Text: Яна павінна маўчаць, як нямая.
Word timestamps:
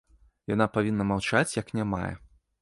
Яна 0.53 0.67
павінна 0.77 1.07
маўчаць, 1.11 1.57
як 1.61 1.71
нямая. 1.81 2.11